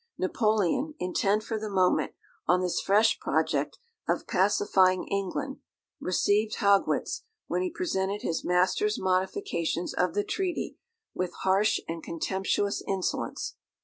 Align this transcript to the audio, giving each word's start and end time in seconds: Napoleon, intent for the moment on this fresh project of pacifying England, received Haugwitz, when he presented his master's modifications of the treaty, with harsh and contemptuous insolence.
Napoleon, 0.17 0.95
intent 0.97 1.43
for 1.43 1.59
the 1.59 1.69
moment 1.69 2.13
on 2.47 2.61
this 2.61 2.81
fresh 2.81 3.19
project 3.19 3.77
of 4.09 4.25
pacifying 4.25 5.07
England, 5.07 5.57
received 5.99 6.55
Haugwitz, 6.55 7.21
when 7.45 7.61
he 7.61 7.69
presented 7.69 8.23
his 8.23 8.43
master's 8.43 8.99
modifications 8.99 9.93
of 9.93 10.15
the 10.15 10.23
treaty, 10.23 10.79
with 11.13 11.35
harsh 11.43 11.79
and 11.87 12.01
contemptuous 12.01 12.81
insolence. 12.87 13.57